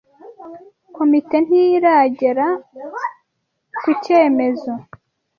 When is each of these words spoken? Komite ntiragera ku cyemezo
Komite 0.95 1.35
ntiragera 1.45 2.47
ku 3.77 3.89
cyemezo 4.03 4.71